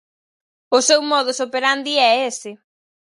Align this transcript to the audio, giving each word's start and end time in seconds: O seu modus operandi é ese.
O 0.77 0.79
seu 0.87 1.01
modus 1.11 1.39
operandi 1.47 1.93
é 2.09 2.11
ese. 2.29 2.51